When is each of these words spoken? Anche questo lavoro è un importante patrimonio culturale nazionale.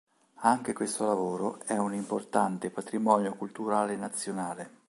Anche 0.41 0.73
questo 0.73 1.05
lavoro 1.05 1.59
è 1.59 1.77
un 1.77 1.93
importante 1.93 2.71
patrimonio 2.71 3.35
culturale 3.35 3.95
nazionale. 3.97 4.79